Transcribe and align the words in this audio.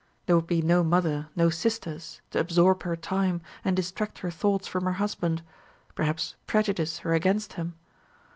There 0.25 0.35
would 0.35 0.47
be 0.47 0.63
no 0.63 0.83
mother, 0.83 1.27
no 1.35 1.51
sisters, 1.51 2.21
to 2.31 2.39
absorb 2.39 2.81
her 2.81 2.95
time 2.95 3.39
and 3.63 3.75
distract 3.75 4.17
her 4.25 4.31
thoughts 4.31 4.67
from 4.67 4.85
her 4.85 4.93
husband, 4.93 5.43
perhaps 5.93 6.33
prejudice 6.47 6.97
her 7.05 7.13
against 7.13 7.53
him. 7.53 7.75